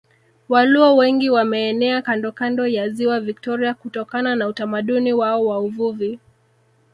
[0.49, 6.19] Waluo wengi wameenea kandokando ya Ziwa Viktoria kutokana na utamaduni wao wa uvuvi